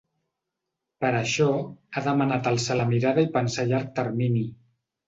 [1.05, 1.47] Per això,
[1.93, 4.49] ha demanat alçar la mirada i pensar a llarg termini.